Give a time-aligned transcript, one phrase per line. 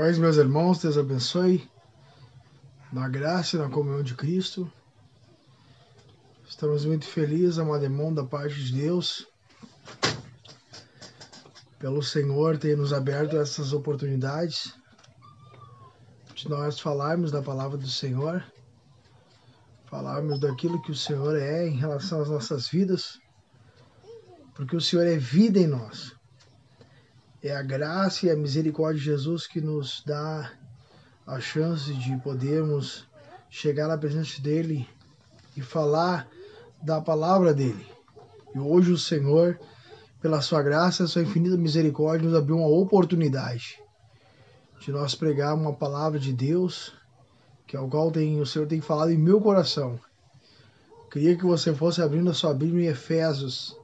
[0.00, 1.70] Paz, meus irmãos, Deus abençoe.
[2.90, 4.72] Na graça e na comunhão de Cristo.
[6.48, 9.26] Estamos muito felizes, amado irmão, da parte de Deus.
[11.78, 14.74] Pelo Senhor ter nos aberto essas oportunidades
[16.34, 18.42] de nós falarmos da palavra do Senhor,
[19.84, 23.20] falarmos daquilo que o Senhor é em relação às nossas vidas,
[24.54, 26.18] porque o Senhor é vida em nós.
[27.42, 30.52] É a graça e a misericórdia de Jesus que nos dá
[31.26, 33.08] a chance de podermos
[33.48, 34.86] chegar na presença dele
[35.56, 36.28] e falar
[36.82, 37.86] da palavra dele.
[38.54, 39.58] E hoje o Senhor,
[40.20, 43.80] pela sua graça sua infinita misericórdia, nos abriu uma oportunidade
[44.80, 46.92] de nós pregar uma palavra de Deus,
[47.66, 50.00] que é o qual tem, o Senhor tem falado em meu coração.
[51.10, 53.76] Queria que você fosse abrindo a sua Bíblia em Efésios.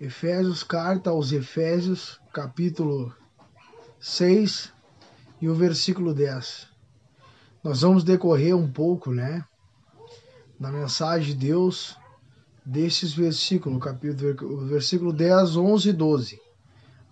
[0.00, 3.14] Efésios, carta aos Efésios, capítulo
[4.00, 4.72] 6
[5.42, 6.68] e o versículo 10.
[7.62, 9.44] Nós vamos decorrer um pouco, né,
[10.58, 11.98] na mensagem de Deus
[12.64, 16.40] desses versículos, capítulo, versículo 10, 11 e 12.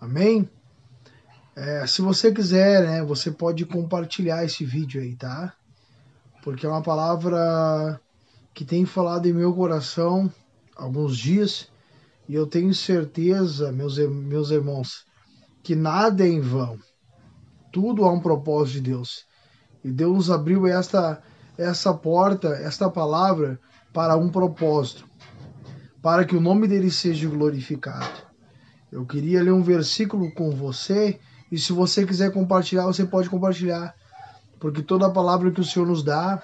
[0.00, 0.48] Amém?
[1.54, 5.52] É, se você quiser, né, você pode compartilhar esse vídeo aí, tá?
[6.42, 8.00] Porque é uma palavra
[8.54, 10.32] que tem falado em meu coração
[10.74, 11.68] alguns dias
[12.28, 15.06] e eu tenho certeza, meus, meus irmãos,
[15.62, 16.78] que nada é em vão.
[17.72, 19.24] Tudo há um propósito de Deus.
[19.82, 21.22] E Deus abriu esta,
[21.56, 23.58] essa porta, esta palavra,
[23.94, 25.06] para um propósito.
[26.02, 28.28] Para que o nome dele seja glorificado.
[28.92, 31.18] Eu queria ler um versículo com você.
[31.50, 33.94] E se você quiser compartilhar, você pode compartilhar.
[34.60, 36.42] Porque toda palavra que o Senhor nos dá,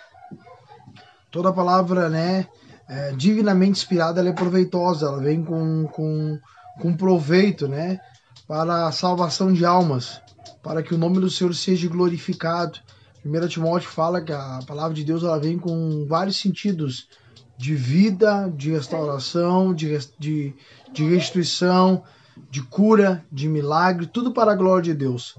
[1.31, 2.47] toda palavra, né,
[2.89, 5.07] é, divinamente inspirada, ela é proveitosa.
[5.07, 6.39] Ela vem com, com,
[6.81, 8.01] com proveito, né?
[8.47, 10.21] para a salvação de almas,
[10.63, 12.79] para que o nome do Senhor seja glorificado.
[13.25, 17.09] 1 Timóteo fala que a palavra de Deus ela vem com vários sentidos
[17.57, 20.55] de vida, de restauração, de, de,
[20.93, 22.03] de restituição,
[22.51, 25.39] de cura, de milagre, tudo para a glória de Deus.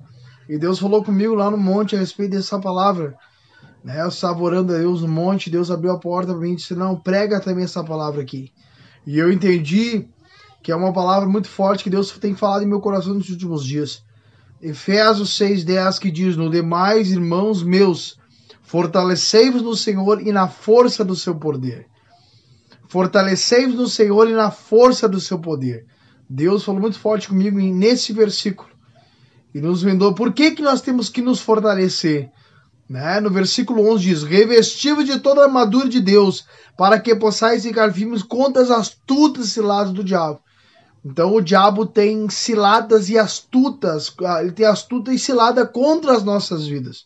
[0.50, 3.16] E Deus falou comigo lá no monte a respeito dessa palavra.
[3.86, 4.02] Né?
[4.02, 6.74] Eu estava orando a Deus no monte, Deus abriu a porta para mim e disse:
[6.74, 8.52] Não, prega também essa palavra aqui.
[9.06, 10.08] E eu entendi
[10.64, 13.64] que é uma palavra muito forte que Deus tem falado em meu coração nos últimos
[13.64, 14.04] dias.
[14.60, 18.18] Efésios 6,10 que diz: No demais, irmãos meus,
[18.64, 21.86] fortalecei-vos no Senhor e na força do seu poder.
[22.88, 25.86] Fortalecei-vos no Senhor e na força do seu poder.
[26.28, 28.70] Deus falou muito forte comigo nesse versículo.
[29.54, 30.16] E nos vendou.
[30.16, 32.32] Por que, que nós temos que nos fortalecer?
[32.90, 33.20] Né?
[33.20, 36.46] No versículo 11 diz: Revestivo de toda a armadura de Deus,
[36.78, 40.40] para que possais ficar firmes contra as astutas ciladas do diabo.
[41.04, 46.24] Então o diabo tem ciladas e astutas, ah, ele tem astuta e cilada contra as
[46.24, 47.06] nossas vidas.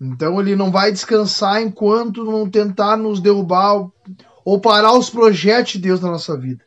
[0.00, 3.88] Então ele não vai descansar enquanto não tentar nos derrubar
[4.44, 6.64] ou parar os projetos de Deus na nossa vida.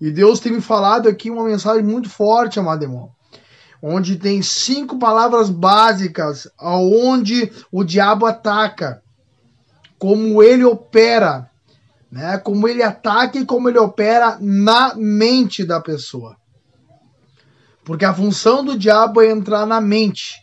[0.00, 3.10] E Deus tem me falado aqui uma mensagem muito forte, amado irmão,
[3.82, 9.02] onde tem cinco palavras básicas aonde o diabo ataca,
[9.98, 11.50] como ele opera
[12.10, 12.38] né?
[12.38, 16.36] Como ele ataca e como ele opera na mente da pessoa.
[17.84, 20.40] Porque a função do diabo é entrar na mente.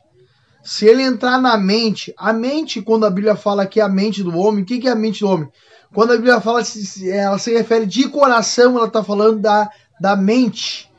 [0.63, 4.23] Se ele entrar na mente, a mente, quando a Bíblia fala que é a mente
[4.23, 5.49] do homem, o que, é a mente do homem?
[5.93, 6.61] Quando a Bíblia fala,
[7.05, 9.69] ela se refere de coração, ela está falando da,
[9.99, 10.91] da mente,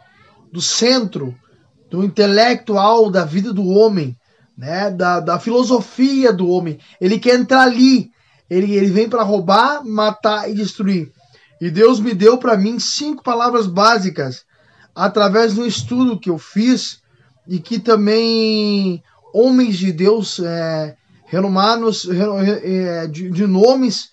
[0.51, 1.35] do centro,
[1.91, 4.17] do intelectual da vida do homem,
[4.57, 4.91] né?
[4.91, 6.79] da, da filosofia do homem.
[7.01, 8.11] Ele quer entrar ali,
[8.49, 11.11] ele, ele vem para roubar, matar e destruir.
[11.61, 14.45] E Deus me deu para mim cinco palavras básicas
[14.95, 17.01] através de um estudo que eu fiz
[17.47, 24.11] e que também homens de Deus é, renomados é, de, de, nomes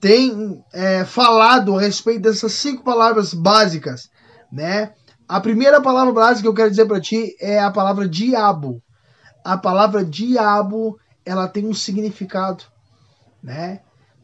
[0.00, 4.08] têm é, falado a respeito dessas cinco palavras básicas,
[4.50, 4.92] né?
[5.32, 8.82] A primeira palavra básica que eu quero dizer para ti é a palavra diabo.
[9.42, 12.64] A palavra diabo, ela tem um significado
[13.42, 13.80] né?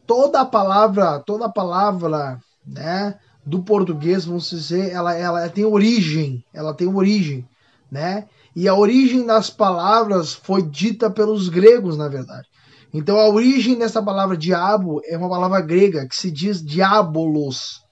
[0.07, 3.15] Toda a palavra, toda a palavra, né,
[3.45, 7.47] do português, vamos dizer, ela, ela tem origem, ela tem origem,
[7.91, 8.27] né?
[8.55, 12.47] E a origem das palavras foi dita pelos gregos, na verdade.
[12.93, 17.83] Então a origem dessa palavra diabo é uma palavra grega que se diz diabolos,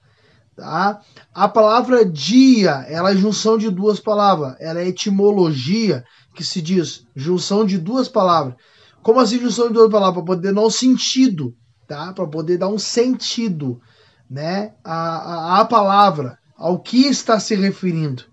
[0.58, 1.00] tá?
[1.32, 7.06] A palavra dia, ela é junção de duas palavras, ela é etimologia que se diz
[7.14, 8.56] junção de duas palavras.
[9.00, 10.16] Como assim junção de duas palavras?
[10.16, 11.54] Para poder dar um sentido,
[11.86, 12.12] tá?
[12.12, 13.80] Para poder dar um sentido,
[14.28, 14.72] né?
[14.82, 18.24] A, a, a palavra, ao que está se referindo.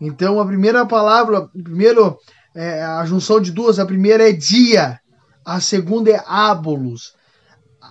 [0.00, 2.18] Então, a primeira palavra, primeiro,
[2.54, 3.78] é a junção de duas.
[3.78, 4.98] A primeira é dia,
[5.44, 7.14] a segunda é ábulos.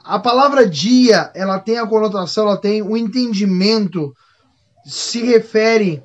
[0.07, 4.15] A palavra dia, ela tem a conotação, ela tem o um entendimento,
[4.85, 6.01] se refere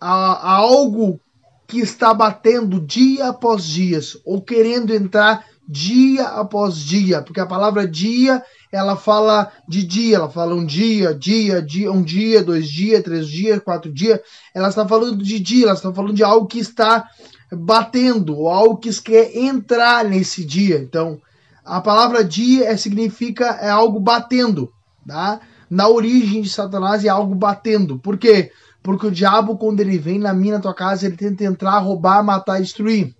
[0.00, 1.20] a, a algo
[1.68, 7.86] que está batendo dia após dia, ou querendo entrar dia após dia, porque a palavra
[7.86, 8.42] dia
[8.72, 13.28] ela fala de dia, ela fala um dia, dia, dia, um dia, dois dias, três
[13.28, 14.18] dias, quatro dias.
[14.54, 17.06] Ela está falando de dia, ela está falando de algo que está
[17.52, 20.78] batendo, algo que quer entrar nesse dia.
[20.78, 21.20] Então,
[21.66, 24.72] a palavra dia é, significa é algo batendo,
[25.06, 25.40] tá?
[25.68, 27.98] Na origem de Satanás é algo batendo.
[27.98, 28.52] Por quê?
[28.82, 32.22] Porque o diabo, quando ele vem na minha, na tua casa, ele tenta entrar, roubar,
[32.22, 33.12] matar destruir.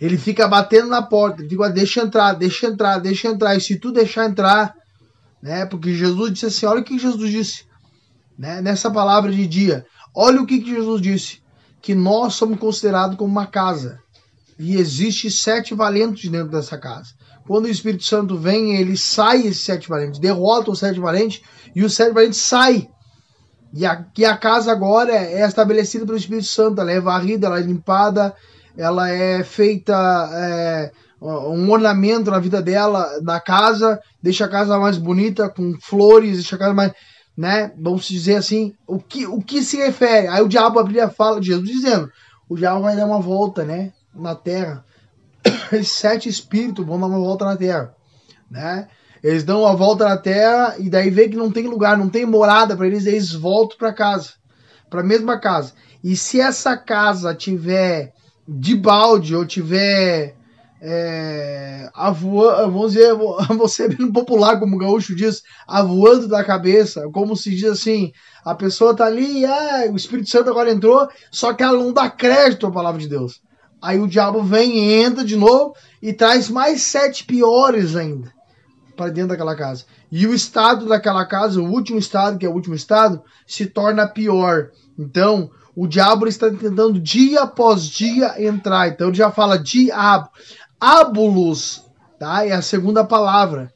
[0.00, 3.56] Ele fica batendo na porta, digo, deixa entrar, deixa entrar, deixa entrar.
[3.56, 4.74] E se tu deixar entrar,
[5.40, 5.64] né?
[5.64, 7.64] Porque Jesus disse assim, olha o que Jesus disse,
[8.36, 8.60] né?
[8.60, 11.40] Nessa palavra de dia, olha o que Jesus disse,
[11.80, 14.01] que nós somos considerados como uma casa
[14.62, 17.10] e existe sete valentes dentro dessa casa.
[17.46, 21.42] Quando o Espírito Santo vem, ele sai esses sete valentes, derrota os sete valentes
[21.74, 22.88] e os sete valentes saem.
[23.74, 27.58] E a, e a casa agora é estabelecida pelo Espírito Santo, ela é varrida, ela
[27.58, 28.34] é limpada,
[28.76, 34.96] ela é feita é, um ornamento na vida dela, na casa, deixa a casa mais
[34.96, 36.92] bonita, com flores, deixa a casa mais,
[37.36, 37.72] né?
[37.80, 40.28] Vamos dizer assim, o que, o que se refere?
[40.28, 42.08] Aí o diabo abriu a fala de Jesus dizendo,
[42.48, 43.92] o diabo vai dar uma volta, né?
[44.14, 44.84] Na terra.
[45.72, 47.94] Esses sete espíritos vão dar uma volta na terra,
[48.50, 48.88] né?
[49.22, 52.26] Eles dão uma volta na terra e daí vê que não tem lugar, não tem
[52.26, 54.32] morada para eles, eles voltam para casa,
[54.90, 55.72] para a mesma casa.
[56.02, 58.12] E se essa casa tiver
[58.46, 60.34] de balde ou tiver
[60.84, 63.14] é, vamos dizer,
[63.56, 68.12] você bem popular, como o gaúcho diz, avoando da cabeça, como se diz assim,
[68.44, 72.10] a pessoa tá ali, ah, o Espírito Santo agora entrou, só que ela não dá
[72.10, 73.40] crédito à palavra de Deus.
[73.82, 78.32] Aí o diabo vem, entra de novo e traz mais sete piores ainda
[78.96, 79.84] para dentro daquela casa.
[80.10, 84.06] E o estado daquela casa, o último estado, que é o último estado, se torna
[84.06, 84.70] pior.
[84.98, 88.88] Então, o diabo está tentando dia após dia entrar.
[88.88, 90.28] Então ele já fala diabo.
[90.78, 91.84] Ábulos,
[92.18, 92.46] tá?
[92.46, 93.72] É a segunda palavra.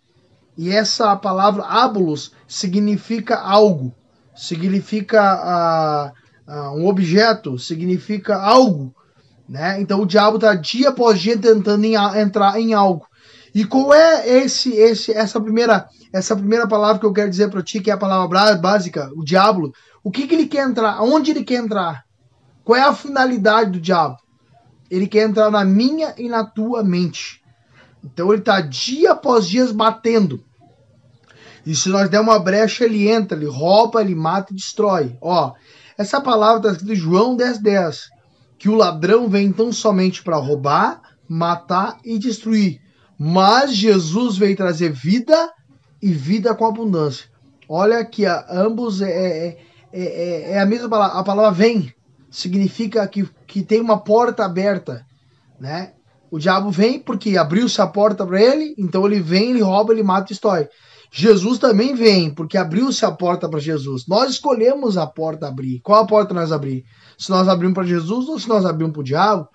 [0.56, 3.94] E essa palavra ábulos significa algo,
[4.34, 6.12] significa
[6.48, 8.94] uh, uh, um objeto, significa algo,
[9.48, 9.80] né?
[9.80, 13.06] Então o diabo está dia após dia tentando em, entrar em algo.
[13.54, 17.62] E qual é esse, esse, essa primeira, essa primeira palavra que eu quero dizer para
[17.62, 19.72] ti, que é a palavra básica, o diabo?
[20.04, 21.02] O que, que ele quer entrar?
[21.02, 22.04] Onde ele quer entrar?
[22.62, 24.16] Qual é a finalidade do diabo?
[24.90, 27.40] Ele quer entrar na minha e na tua mente.
[28.04, 30.44] Então ele está dia após dia batendo.
[31.64, 35.16] E se nós der uma brecha, ele entra, ele rouba, ele mata e destrói.
[35.20, 35.52] Ó,
[35.98, 37.60] essa palavra está escrita em João 10,10.
[37.62, 38.08] 10,
[38.58, 42.80] que o ladrão vem tão somente para roubar, matar e destruir.
[43.18, 45.52] Mas Jesus veio trazer vida
[46.02, 47.26] e vida com abundância.
[47.68, 49.58] Olha que ambos é, é
[49.92, 51.18] é, é, é, a mesma palavra.
[51.18, 51.90] A palavra vem
[52.30, 55.06] significa que, que tem uma porta aberta,
[55.58, 55.92] né?
[56.30, 60.02] O diabo vem porque abriu-se a porta para ele, então ele vem, ele rouba, ele
[60.02, 60.68] mata e destrói.
[61.10, 64.06] Jesus também vem porque abriu-se a porta para Jesus.
[64.06, 65.80] Nós escolhemos a porta abrir.
[65.80, 66.84] Qual a porta nós abrir?
[67.18, 69.48] Se nós abrimos para Jesus ou se nós abrimos para o diabo?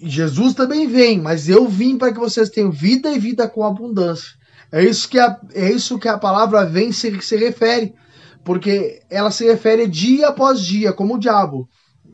[0.00, 4.30] Jesus também vem, mas eu vim para que vocês tenham vida e vida com abundância.
[4.70, 7.94] É isso que a, é isso que a palavra vem se, se refere
[8.48, 11.68] porque ela se refere dia após dia, como o diabo.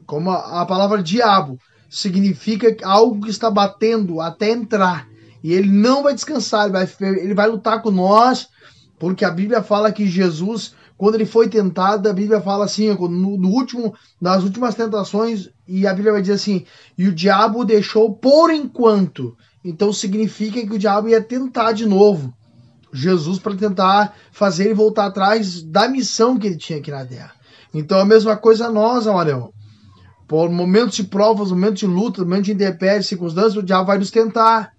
[0.04, 5.07] Como a, a palavra diabo significa algo que está batendo até entrar.
[5.44, 8.48] E ele não vai descansar, ele vai, ele vai lutar com nós,
[8.98, 13.36] porque a Bíblia fala que Jesus, quando ele foi tentado, a Bíblia fala assim, no,
[13.36, 16.64] no último, nas últimas tentações, e a Bíblia vai dizer assim,
[16.96, 19.36] e o diabo deixou por enquanto.
[19.62, 22.32] Então significa que o diabo ia tentar de novo.
[22.90, 27.32] Jesus para tentar fazer ele voltar atrás da missão que ele tinha aqui na Terra.
[27.74, 29.52] Então a mesma coisa nós, Amarelo.
[30.26, 34.10] Por momentos de provas, momentos de luta, momentos de intempérie, circunstâncias, o diabo vai nos
[34.10, 34.72] tentar.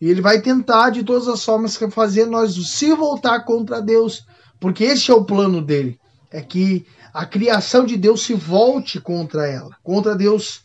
[0.00, 4.24] E ele vai tentar de todas as formas fazer nós se voltar contra Deus.
[4.58, 5.98] Porque esse é o plano dele.
[6.30, 10.62] É que a criação de Deus se volte contra ela, contra Deus.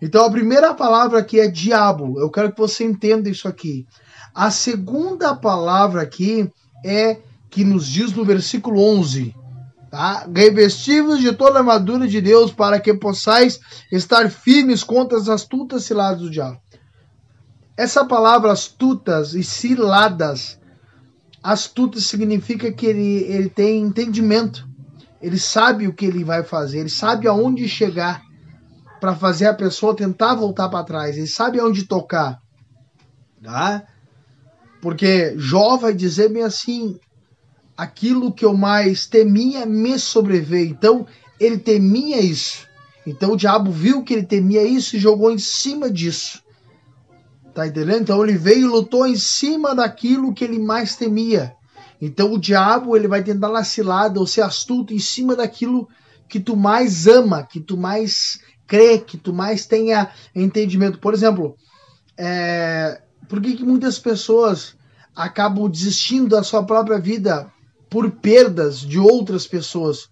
[0.00, 2.20] Então a primeira palavra aqui é diabo.
[2.20, 3.86] Eu quero que você entenda isso aqui.
[4.34, 6.50] A segunda palavra aqui
[6.84, 7.18] é
[7.50, 9.34] que nos diz no versículo 11,
[9.90, 10.26] tá?
[10.34, 15.84] Revestivos de toda a armadura de Deus para que possais estar firmes contra as astutas
[15.84, 16.58] ciladas do diabo.
[17.82, 20.56] Essa palavra astutas e ciladas,
[21.42, 24.68] astutas significa que ele, ele tem entendimento,
[25.20, 28.22] ele sabe o que ele vai fazer, ele sabe aonde chegar.
[29.00, 31.16] para fazer a pessoa tentar voltar para trás.
[31.16, 32.40] Ele sabe onde tocar.
[33.42, 33.82] Tá?
[34.80, 37.00] Porque Jó vai dizer bem assim:
[37.76, 40.70] aquilo que eu mais temia me sobreveio.
[40.70, 41.04] Então,
[41.40, 42.64] ele temia isso.
[43.04, 46.40] Então, o diabo viu que ele temia isso e jogou em cima disso.
[47.54, 48.02] Tá entendendo?
[48.02, 51.54] Então, ele veio e lutou em cima daquilo que ele mais temia.
[52.00, 55.88] Então, o diabo ele vai tentar cilada ou ser astuto em cima daquilo
[56.28, 60.98] que tu mais ama, que tu mais crê, que tu mais tenha entendimento.
[60.98, 61.54] Por exemplo,
[62.18, 64.74] é, por que, que muitas pessoas
[65.14, 67.52] acabam desistindo da sua própria vida
[67.90, 70.08] por perdas de outras pessoas?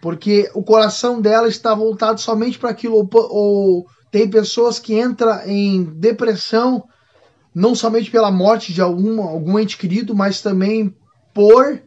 [0.00, 2.96] Porque o coração dela está voltado somente para aquilo.
[2.96, 6.84] Ou, ou, tem pessoas que entram em depressão
[7.54, 10.94] não somente pela morte de algum, algum ente querido, mas também
[11.34, 11.80] por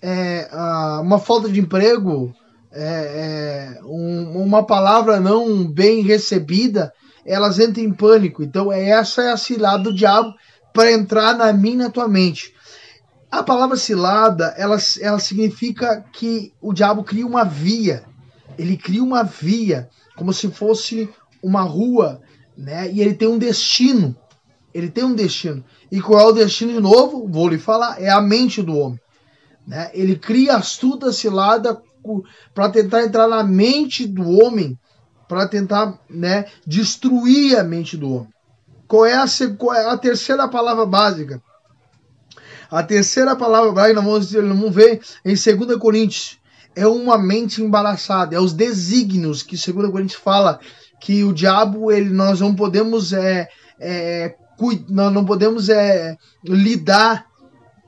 [0.00, 0.48] é,
[1.02, 2.34] uma falta de emprego,
[2.72, 6.92] é, é, um, uma palavra não bem recebida,
[7.24, 8.42] elas entram em pânico.
[8.42, 10.34] Então, essa é a cilada do diabo
[10.72, 12.54] para entrar na minha tua mente.
[13.30, 18.04] A palavra cilada, ela, ela significa que o diabo cria uma via.
[18.58, 21.08] Ele cria uma via, como se fosse
[21.42, 22.20] uma rua,
[22.56, 22.90] né?
[22.90, 24.16] E ele tem um destino.
[24.72, 25.64] Ele tem um destino.
[25.90, 27.26] E qual é o destino de novo?
[27.28, 29.00] Vou lhe falar, é a mente do homem.
[29.66, 29.90] Né?
[29.92, 31.80] Ele cria astuta cilada
[32.54, 34.78] para tentar entrar na mente do homem
[35.28, 38.28] para tentar né, destruir a mente do homem.
[38.88, 41.40] Qual é, a, qual é a terceira palavra básica?
[42.68, 46.38] A terceira palavra básica, nós vamos, ver em 2 Coríntios,
[46.74, 50.58] é uma mente embaraçada, é os desígnios que 2 Coríntios fala
[51.00, 53.48] que o diabo, ele, nós não podemos, é,
[53.80, 54.34] é,
[54.88, 57.26] nós não podemos é, lidar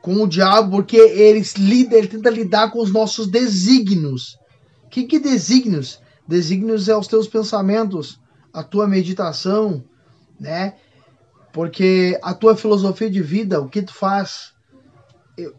[0.01, 4.39] com o diabo porque ele, lida, ele tenta lidar com os nossos desígnios.
[4.91, 6.01] Que, que desígnios?
[6.27, 8.19] Desígnios é os teus pensamentos,
[8.53, 9.85] a tua meditação,
[10.41, 10.75] né?
[11.53, 14.53] Porque a tua filosofia de vida, o que tu faz,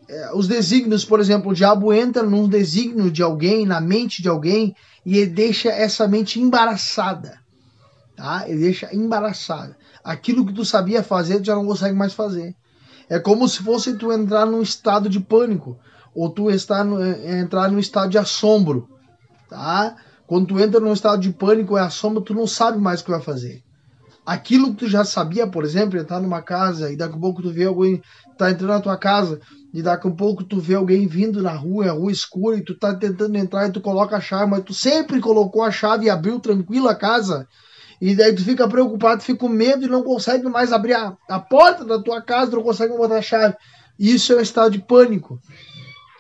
[0.10, 4.30] é, os desígnios, por exemplo, o diabo entra num desígnio de alguém, na mente de
[4.30, 7.43] alguém, e ele deixa essa mente embaraçada.
[8.16, 8.48] Tá?
[8.48, 9.76] Ele deixa embaraçada.
[10.04, 12.56] Aquilo que tu sabia fazer, tu já não consegue mais fazer.
[13.10, 15.78] É como se fosse tu entrar num estado de pânico,
[16.16, 18.88] ou tu estar no, entrar num estado de assombro.
[19.50, 19.96] Tá?
[20.26, 23.12] Quando tu entra num estado de pânico, é assombro, tu não sabe mais o que
[23.12, 23.62] vai fazer.
[24.26, 27.52] Aquilo que tu já sabia, por exemplo, entrar numa casa e daqui a pouco tu
[27.52, 28.02] vê alguém
[28.38, 29.42] tá entrando na tua casa
[29.74, 32.74] e daqui a pouco tu vê alguém vindo na rua, é rua escura e tu
[32.74, 36.10] tá tentando entrar e tu coloca a chave, mas tu sempre colocou a chave e
[36.10, 37.48] abriu tranquilo a casa.
[38.06, 41.40] E daí tu fica preocupado, fica com medo e não consegue mais abrir a, a
[41.40, 43.56] porta da tua casa, não consegue botar a chave.
[43.98, 45.40] Isso é um estado de pânico.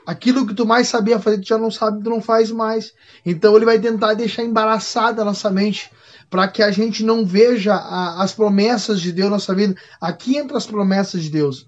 [0.08, 2.94] Aquilo que tu mais sabia fazer, tu já não sabe, tu não faz mais.
[3.25, 5.92] Então ele vai tentar deixar embaraçada a nossa mente
[6.30, 9.75] para que a gente não veja a, as promessas de Deus na nossa vida.
[10.00, 11.68] Aqui entra as promessas de Deus.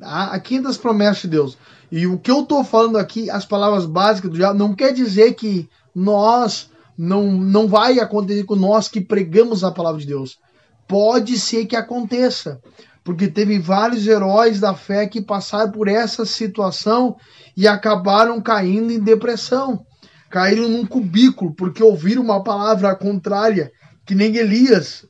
[0.00, 0.28] Tá?
[0.28, 1.58] Aqui entra as promessas de Deus.
[1.92, 5.34] E o que eu estou falando aqui, as palavras básicas do diabo, não quer dizer
[5.34, 10.38] que nós não, não vai acontecer com nós que pregamos a palavra de Deus.
[10.86, 12.60] Pode ser que aconteça
[13.04, 17.16] porque teve vários heróis da fé que passaram por essa situação
[17.54, 19.84] e acabaram caindo em depressão.
[20.30, 23.70] Caíram num cubículo porque ouviram uma palavra contrária,
[24.06, 25.06] que nem Elias.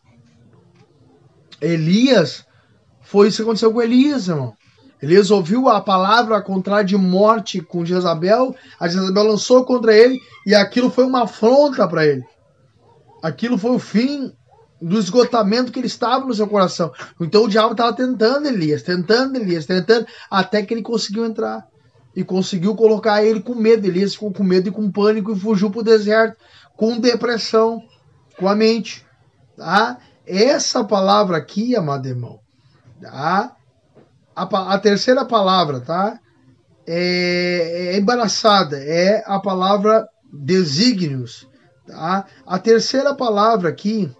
[1.61, 2.45] Elias,
[3.01, 4.55] foi isso que aconteceu com Elias, irmão.
[5.05, 10.55] Elias ouviu a palavra contrária de morte com Jezabel, a Jezabel lançou contra ele e
[10.55, 12.25] aquilo foi uma afronta para ele.
[13.23, 14.33] Aquilo foi o fim
[14.81, 16.91] do esgotamento que ele estava no seu coração.
[17.21, 21.67] Então o diabo estava tentando Elias, tentando Elias, tentando, até que ele conseguiu entrar.
[22.17, 23.87] E conseguiu colocar ele com medo.
[23.87, 26.39] Elias ficou com medo e com pânico e fugiu para o deserto,
[26.77, 27.83] com depressão,
[28.39, 29.05] com a mente.
[29.55, 29.99] Tá?
[30.27, 32.39] Essa palavra aqui, amado irmão,
[33.03, 33.55] tá?
[34.35, 36.19] A, a terceira palavra, tá?
[36.87, 41.49] É, é embaraçada, é a palavra desígnios.
[41.87, 42.27] Tá?
[42.47, 44.11] A terceira palavra aqui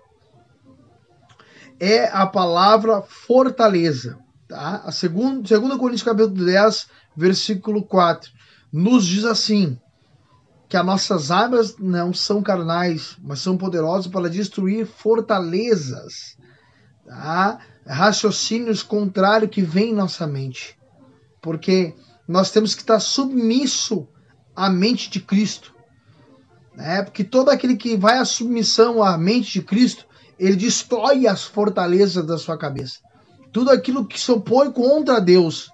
[1.81, 4.19] é a palavra fortaleza.
[4.49, 4.83] Tá?
[4.85, 8.31] A segunda, segunda Coríntios capítulo 10, versículo 4,
[8.73, 9.79] nos diz assim,
[10.69, 16.37] que as nossas armas não são carnais, mas são poderosas para destruir fortalezas,
[17.07, 17.59] tá?
[17.87, 20.77] Raciocínios contrários que vêm em nossa mente.
[21.41, 21.95] Porque
[22.27, 24.09] nós temos que estar submisso
[24.57, 25.75] à mente de Cristo.
[26.75, 27.03] Né?
[27.03, 30.07] Porque todo aquele que vai à submissão à mente de Cristo,
[30.39, 32.99] ele destrói as fortalezas da sua cabeça.
[33.53, 35.71] Tudo aquilo que se opõe contra Deus.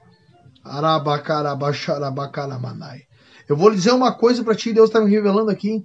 [3.48, 5.84] Eu vou dizer uma coisa para ti, Deus está me revelando aqui,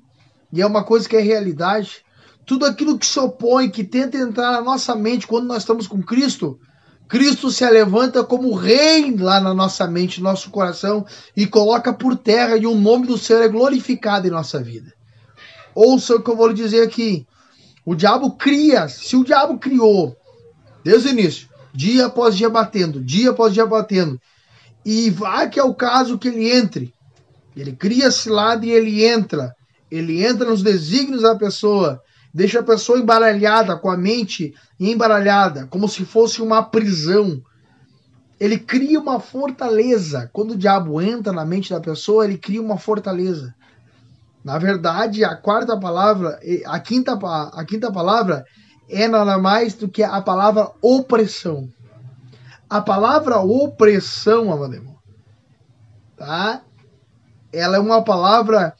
[0.51, 2.04] e é uma coisa que é realidade.
[2.45, 6.01] Tudo aquilo que se opõe, que tenta entrar na nossa mente quando nós estamos com
[6.01, 6.59] Cristo,
[7.07, 12.15] Cristo se levanta como rei lá na nossa mente, no nosso coração e coloca por
[12.15, 14.91] terra e o nome do Senhor é glorificado em nossa vida.
[15.73, 17.25] Ouça o que eu vou lhe dizer aqui.
[17.85, 20.15] O diabo cria, se o diabo criou
[20.83, 24.19] desde o início, dia após dia batendo, dia após dia batendo,
[24.83, 26.93] e vai que é o caso que ele entre,
[27.55, 29.53] ele cria cilada e ele entra,
[29.91, 32.01] ele entra nos desígnios da pessoa,
[32.35, 37.41] deixa a pessoa embaralhada, com a mente embaralhada, como se fosse uma prisão.
[38.37, 40.29] Ele cria uma fortaleza.
[40.33, 43.55] Quando o diabo entra na mente da pessoa, ele cria uma fortaleza.
[44.43, 47.17] Na verdade, a quarta palavra, a quinta,
[47.53, 48.43] a quinta palavra
[48.89, 51.69] é nada mais do que a palavra opressão.
[52.69, 54.99] A palavra opressão, Amademo,
[56.17, 56.61] tá?
[57.53, 58.75] Ela é uma palavra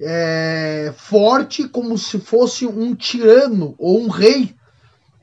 [0.00, 4.54] é, forte como se fosse um tirano ou um rei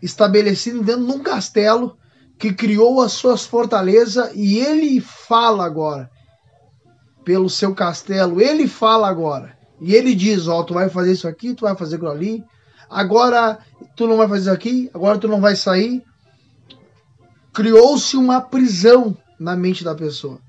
[0.02, 1.98] estabelecido dentro de um castelo
[2.38, 6.10] que criou as suas fortalezas e ele fala agora
[7.24, 9.58] pelo seu castelo, ele fala agora.
[9.82, 12.44] E ele diz, ó, tu vai fazer isso aqui, tu vai fazer aquilo ali,
[12.90, 13.58] agora
[13.96, 16.04] tu não vai fazer isso aqui, agora tu não vai sair.
[17.52, 20.40] Criou-se uma prisão na mente da pessoa.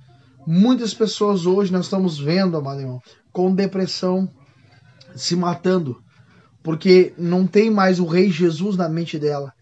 [0.47, 3.01] Muitas pessoas hoje nós estamos vendo, amado irmão,
[3.37, 4.27] com depressão,
[5.15, 6.03] se matando,
[6.63, 9.53] porque não tem mais o Rei Jesus na mente dela,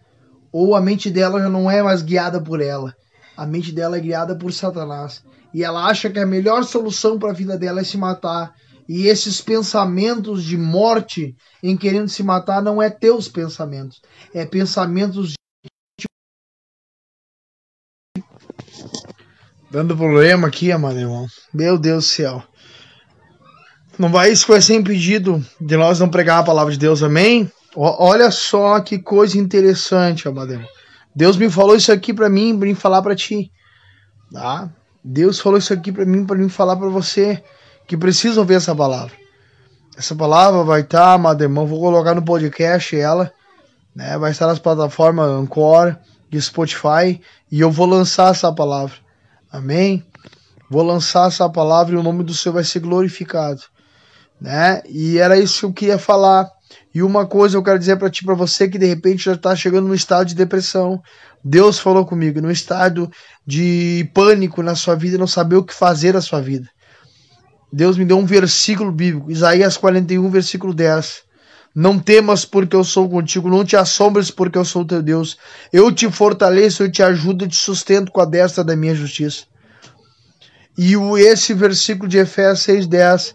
[0.52, 2.94] ou a mente dela já não é mais guiada por ela,
[3.36, 7.30] a mente dela é guiada por Satanás, e ela acha que a melhor solução para
[7.30, 8.54] a vida dela é se matar,
[8.88, 14.00] e esses pensamentos de morte em querendo se matar não é teus pensamentos,
[14.32, 16.06] é pensamentos de
[19.68, 21.26] dando problema aqui, amado irmão.
[21.52, 22.53] Meu Deus do céu.
[23.96, 27.50] Não vai, vai ser impedido de nós não pregar a palavra de Deus, amém?
[27.76, 30.64] Olha só que coisa interessante, amado
[31.14, 33.52] Deus me falou isso aqui para mim, para mim falar para ti,
[34.32, 34.68] tá?
[35.02, 37.42] Deus falou isso aqui para mim, para mim falar para você
[37.86, 39.12] que precisa ouvir essa palavra.
[39.96, 43.32] Essa palavra vai estar, tá, amado irmão, vou colocar no podcast ela,
[43.94, 44.18] né?
[44.18, 45.96] Vai estar nas plataformas Anchor,
[46.28, 48.96] de Spotify, e eu vou lançar essa palavra.
[49.52, 50.04] Amém?
[50.68, 53.62] Vou lançar essa palavra e o nome do Senhor vai ser glorificado
[54.40, 54.82] né?
[54.88, 56.50] E era isso que eu queria falar.
[56.94, 59.54] E uma coisa eu quero dizer para ti, para você que de repente já está
[59.56, 61.02] chegando no estado de depressão.
[61.42, 63.10] Deus falou comigo, no estado
[63.46, 66.68] de pânico na sua vida, não saber o que fazer na sua vida.
[67.72, 71.24] Deus me deu um versículo bíblico, Isaías 41, versículo 10.
[71.74, 75.36] Não temas porque eu sou contigo, não te assombres porque eu sou teu Deus.
[75.72, 79.44] Eu te fortaleço, eu te ajudo, eu te sustento com a destra da minha justiça.
[80.78, 83.34] E esse versículo de Efésios 6,10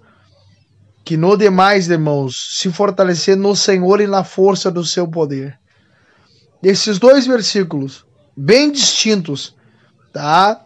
[1.10, 5.58] que no demais, irmãos, se fortalecer no Senhor e na força do seu poder.
[6.62, 8.06] Esses dois versículos,
[8.38, 9.56] bem distintos,
[10.14, 10.64] tá?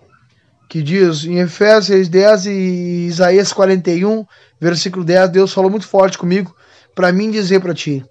[0.68, 4.26] Que diz em Efésios 10 e Isaías 41,
[4.60, 6.54] versículo 10, Deus falou muito forte comigo
[6.94, 8.06] para mim dizer para ti.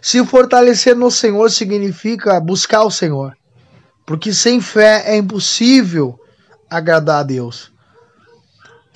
[0.00, 3.34] Se fortalecer no Senhor significa buscar o Senhor,
[4.06, 6.18] porque sem fé é impossível
[6.70, 7.70] agradar a Deus.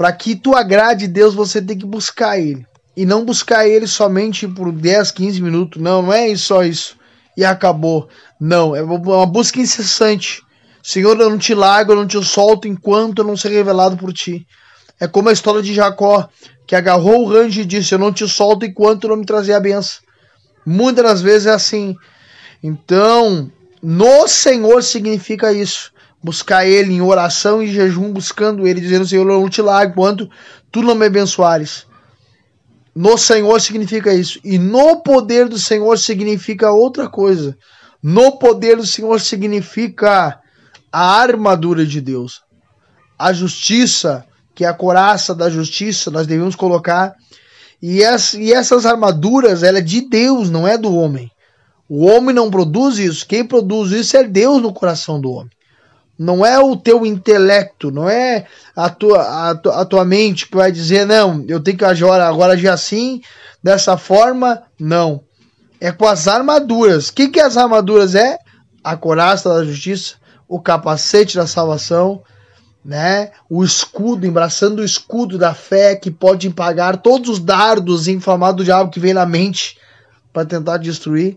[0.02, 2.66] Para que tu agrade Deus, você tem que buscar Ele.
[2.96, 5.80] E não buscar Ele somente por 10, 15 minutos.
[5.80, 6.96] Não, não é só isso.
[7.36, 8.08] E acabou.
[8.40, 10.42] Não, é uma busca incessante.
[10.82, 14.12] Senhor, eu não te largo, eu não te solto enquanto eu não ser revelado por
[14.12, 14.44] ti.
[14.98, 16.28] É como a história de Jacó,
[16.66, 19.60] que agarrou o range e disse: Eu não te solto enquanto não me trazer a
[19.60, 20.02] benção.
[20.66, 21.94] Muitas das vezes é assim.
[22.60, 23.48] Então,
[23.80, 25.91] no Senhor significa isso
[26.22, 30.30] buscar Ele em oração e jejum, buscando Ele, dizendo: Senhor, eu não te largo quanto
[30.70, 31.87] tu não me abençoares.
[32.94, 34.38] No Senhor significa isso.
[34.44, 37.56] E no poder do Senhor significa outra coisa.
[38.02, 40.38] No poder do Senhor significa
[40.92, 42.42] a armadura de Deus.
[43.18, 47.14] A justiça, que é a coraça da justiça, nós devemos colocar.
[47.80, 51.30] E, essas armaduras, ela é de Deus, não é do homem.
[51.88, 53.26] O homem não produz isso.
[53.26, 55.50] Quem produz isso é Deus no coração do homem.
[56.22, 60.56] Não é o teu intelecto, não é a tua, a, tua, a tua mente que
[60.56, 63.20] vai dizer, não, eu tenho que agir agora agir assim,
[63.62, 64.62] dessa forma.
[64.78, 65.22] Não.
[65.80, 67.08] É com as armaduras.
[67.08, 68.38] O que, que as armaduras é?
[68.85, 70.14] A coraça da justiça,
[70.48, 72.22] o capacete da salvação,
[72.85, 73.32] né?
[73.50, 78.64] O escudo, embraçando o escudo da fé que pode empagar todos os dardos inflamados do
[78.64, 79.76] diabo que vem na mente
[80.32, 81.37] para tentar destruir.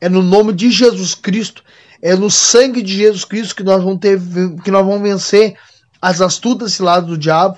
[0.00, 1.62] É no nome de Jesus Cristo
[2.04, 4.20] é no sangue de Jesus Cristo que nós vamos ter,
[4.62, 5.54] que nós vamos vencer
[6.02, 7.56] as astutas ciladas do diabo.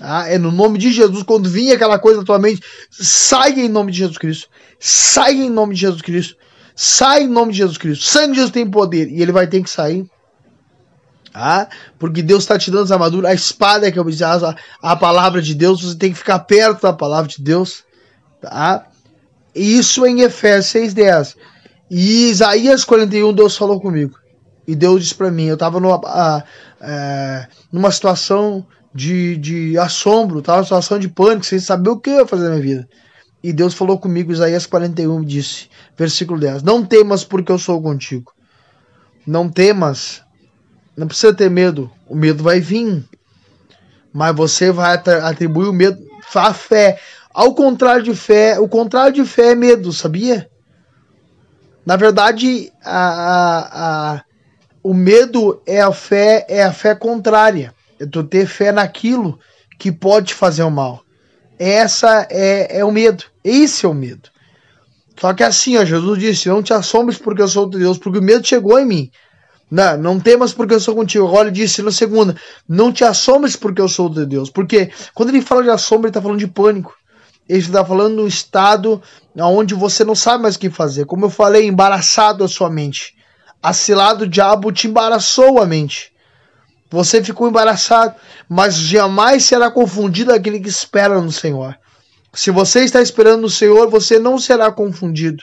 [0.00, 1.22] Ah, é no nome de Jesus.
[1.22, 2.60] Quando vinha aquela coisa na tua mente,
[2.90, 4.48] sai em nome de Jesus Cristo.
[4.80, 6.36] Sai em nome de Jesus Cristo.
[6.74, 8.04] Sai em nome de Jesus Cristo.
[8.04, 9.10] Sangue de Jesus tem poder.
[9.10, 10.04] E ele vai ter que sair.
[11.32, 11.68] Ah,
[12.00, 13.28] porque Deus está te dando essa armadura.
[13.28, 15.84] A espada é que eu a, a palavra de Deus.
[15.84, 17.84] Você tem que ficar perto da palavra de Deus.
[18.42, 18.88] Tá?
[19.54, 21.36] Isso em Efésios 6,10.
[21.90, 24.18] E Isaías 41, Deus falou comigo.
[24.66, 26.44] E Deus disse para mim: eu estava numa,
[26.80, 32.10] é, numa situação de, de assombro, estava numa situação de pânico, sem saber o que
[32.10, 32.88] eu ia fazer na minha vida.
[33.42, 38.32] E Deus falou comigo, Isaías 41 disse, versículo 10: Não temas, porque eu sou contigo.
[39.26, 40.22] Não temas,
[40.96, 43.04] não precisa ter medo, o medo vai vir,
[44.12, 45.98] mas você vai atribuir o medo
[46.34, 46.98] à fé.
[47.32, 50.50] Ao contrário de fé, o contrário de fé é medo, sabia?
[51.88, 54.24] Na verdade, a, a, a,
[54.82, 57.74] o medo é a fé, é a fé contrária.
[57.98, 59.38] É tu ter fé naquilo
[59.78, 61.00] que pode fazer o mal.
[61.58, 63.24] Essa é, é o medo.
[63.42, 64.28] Esse é o medo.
[65.18, 68.22] Só que assim, ó, Jesus disse: Não te assombres porque eu sou Deus, porque o
[68.22, 69.10] medo chegou em mim.
[69.70, 71.26] Não, não temas porque eu sou contigo.
[71.26, 72.36] Agora ele disse na segunda:
[72.68, 74.50] Não te assombres porque eu sou de Deus.
[74.50, 76.94] Porque quando ele fala de assombro, ele está falando de pânico.
[77.48, 79.02] Ele está falando de um estado
[79.46, 81.04] onde você não sabe mais o que fazer.
[81.04, 83.14] Como eu falei, embaraçado a sua mente.
[83.62, 86.12] A cilada do diabo te embaraçou a mente.
[86.90, 88.14] Você ficou embaraçado,
[88.48, 91.76] mas jamais será confundido aquele que espera no Senhor.
[92.32, 95.42] Se você está esperando no Senhor, você não será confundido.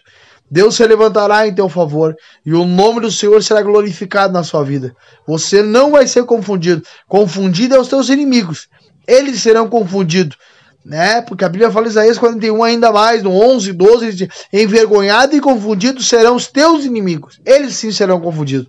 [0.50, 4.64] Deus se levantará em teu favor e o nome do Senhor será glorificado na sua
[4.64, 4.96] vida.
[5.28, 6.84] Você não vai ser confundido.
[7.08, 8.68] Confundido é os teus inimigos.
[9.08, 10.38] Eles serão confundidos,
[10.86, 11.20] né?
[11.22, 15.42] Porque a Bíblia fala em Isaías 41 ainda mais, no 11, 12, diz, envergonhado e
[15.42, 17.42] confundido serão os teus inimigos.
[17.44, 18.68] Eles sim serão confundidos.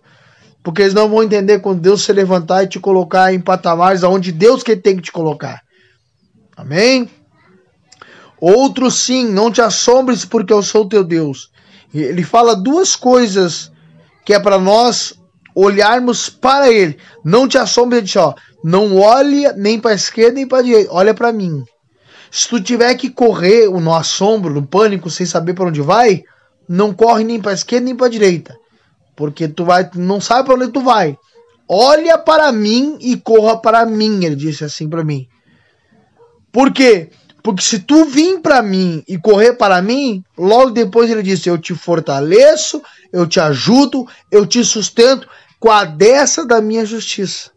[0.62, 4.33] Porque eles não vão entender quando Deus se levantar e te colocar em patamares aonde
[4.33, 5.61] Deus que tem que te colocar.
[6.57, 7.09] Amém?
[8.40, 11.50] Outro sim, não te assombres porque eu sou teu Deus.
[11.94, 13.70] Ele fala duas coisas
[14.24, 15.14] que é para nós
[15.55, 16.98] olharmos para ele.
[17.24, 21.14] Não te assombres, ele diz, ó, não olhe nem para esquerda nem para direita, olha
[21.14, 21.62] para mim.
[22.30, 26.22] Se tu tiver que correr no assombro, no pânico, sem saber para onde vai,
[26.68, 28.56] não corre nem para esquerda nem para direita
[29.16, 31.18] porque tu vai, não sabe para onde tu vai.
[31.66, 35.26] Olha para mim e corra para mim, ele disse assim para mim.
[36.52, 37.10] Por quê?
[37.42, 41.58] Porque se tu vir para mim e correr para mim, logo depois ele disse: Eu
[41.58, 47.50] te fortaleço, eu te ajudo, eu te sustento com a dessa da minha justiça.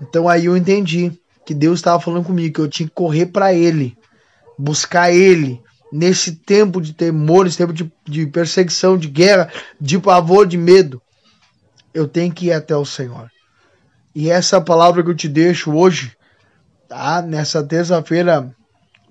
[0.00, 1.12] Então aí eu entendi
[1.46, 3.96] que Deus estava falando comigo que eu tinha que correr para Ele,
[4.58, 10.44] buscar Ele, nesse tempo de temor, nesse tempo de, de perseguição, de guerra, de pavor,
[10.44, 11.00] de medo,
[11.94, 13.30] eu tenho que ir até o Senhor.
[14.12, 16.16] E essa palavra que eu te deixo hoje,
[16.88, 17.22] tá?
[17.22, 18.52] Nessa terça-feira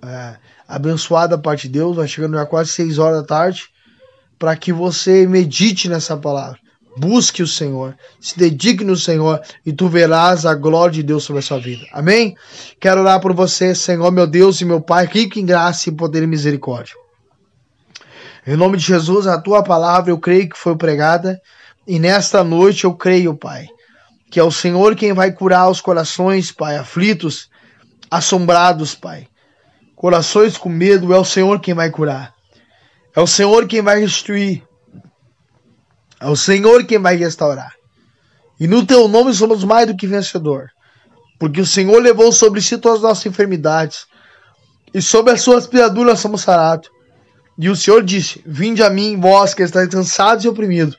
[0.04, 0.36] é,
[0.68, 3.64] abençoada a parte de Deus, vai chegando já quase 6 horas da tarde,
[4.38, 6.60] para que você medite nessa palavra.
[6.98, 11.40] Busque o Senhor, se dedique no Senhor e tu verás a glória de Deus sobre
[11.40, 11.86] a sua vida.
[11.92, 12.36] Amém?
[12.80, 16.24] Quero orar por você, Senhor, meu Deus e meu Pai, rico em graça e poder
[16.24, 16.96] e misericórdia.
[18.48, 21.42] Em nome de Jesus, a tua palavra eu creio que foi pregada
[21.86, 23.68] e nesta noite eu creio, Pai,
[24.32, 27.50] que é o Senhor quem vai curar os corações, Pai, aflitos,
[28.10, 29.28] assombrados, Pai.
[29.96, 32.34] Corações com medo, é o Senhor quem vai curar.
[33.16, 34.64] É o Senhor quem vai restituir.
[36.20, 37.74] É o Senhor quem vai restaurar.
[38.60, 40.70] E no teu nome somos mais do que vencedor.
[41.40, 44.06] Porque o Senhor levou sobre si todas as nossas enfermidades.
[44.94, 46.90] E sobre as suas piaduras somos sarados.
[47.58, 50.98] E o Senhor disse: Vinde a mim, vós que estáis cansados e oprimidos,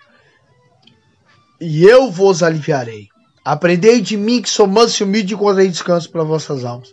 [1.60, 3.08] e eu vos aliviarei.
[3.44, 6.88] Aprendei de mim que sou manso e humilde e encontrei descanso para vossas almas.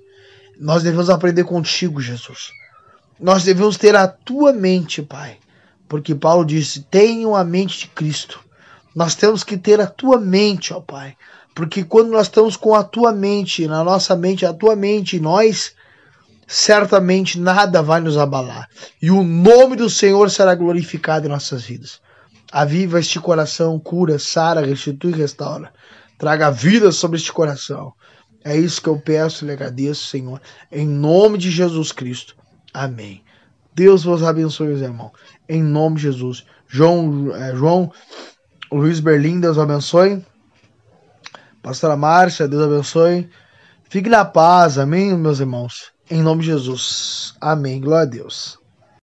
[0.59, 2.51] Nós devemos aprender contigo, Jesus.
[3.19, 5.37] Nós devemos ter a tua mente, Pai.
[5.87, 8.39] Porque Paulo disse: tenham a mente de Cristo.
[8.95, 11.15] Nós temos que ter a tua mente, ó Pai.
[11.55, 15.73] Porque quando nós estamos com a tua mente, na nossa mente, a tua mente, nós,
[16.47, 18.67] certamente nada vai nos abalar.
[19.01, 22.01] E o nome do Senhor será glorificado em nossas vidas.
[22.51, 25.71] Aviva este coração, cura, sara, restitui e restaura.
[26.17, 27.93] Traga vida sobre este coração.
[28.43, 30.41] É isso que eu peço e lhe agradeço, Senhor.
[30.71, 32.35] Em nome de Jesus Cristo.
[32.73, 33.23] Amém.
[33.73, 35.11] Deus vos abençoe, meus irmãos.
[35.47, 36.45] Em nome de Jesus.
[36.67, 37.91] João, é, João
[38.71, 40.25] Luiz Berlim, Deus abençoe.
[41.61, 43.29] Pastora Márcia, Deus abençoe.
[43.89, 45.91] Fique na paz, amém, meus irmãos.
[46.09, 47.35] Em nome de Jesus.
[47.39, 47.79] Amém.
[47.79, 48.62] Glória a Deus.